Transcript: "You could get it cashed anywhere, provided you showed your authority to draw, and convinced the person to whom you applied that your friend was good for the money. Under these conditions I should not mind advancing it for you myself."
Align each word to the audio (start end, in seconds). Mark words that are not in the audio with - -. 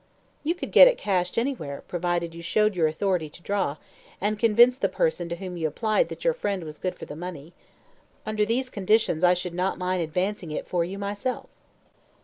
"You 0.43 0.55
could 0.55 0.71
get 0.71 0.87
it 0.87 0.97
cashed 0.97 1.37
anywhere, 1.37 1.83
provided 1.87 2.33
you 2.33 2.41
showed 2.41 2.75
your 2.75 2.87
authority 2.87 3.29
to 3.29 3.41
draw, 3.43 3.77
and 4.19 4.39
convinced 4.39 4.81
the 4.81 4.89
person 4.89 5.29
to 5.29 5.35
whom 5.35 5.57
you 5.57 5.67
applied 5.67 6.09
that 6.09 6.23
your 6.25 6.33
friend 6.33 6.63
was 6.63 6.79
good 6.79 6.95
for 6.97 7.05
the 7.05 7.15
money. 7.15 7.53
Under 8.25 8.43
these 8.43 8.71
conditions 8.71 9.23
I 9.23 9.35
should 9.35 9.53
not 9.53 9.77
mind 9.77 10.01
advancing 10.01 10.49
it 10.49 10.65
for 10.67 10.83
you 10.83 10.97
myself." 10.97 11.49